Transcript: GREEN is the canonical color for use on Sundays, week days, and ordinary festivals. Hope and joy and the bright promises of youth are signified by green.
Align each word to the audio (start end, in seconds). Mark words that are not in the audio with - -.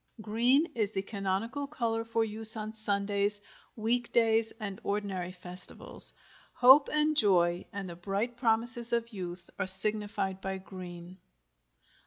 GREEN 0.19 0.65
is 0.73 0.89
the 0.89 1.03
canonical 1.03 1.67
color 1.67 2.03
for 2.03 2.25
use 2.25 2.55
on 2.57 2.73
Sundays, 2.73 3.39
week 3.75 4.11
days, 4.11 4.51
and 4.59 4.81
ordinary 4.83 5.31
festivals. 5.31 6.11
Hope 6.53 6.89
and 6.91 7.15
joy 7.15 7.65
and 7.71 7.87
the 7.87 7.95
bright 7.95 8.35
promises 8.35 8.93
of 8.93 9.13
youth 9.13 9.51
are 9.59 9.67
signified 9.67 10.41
by 10.41 10.57
green. 10.57 11.19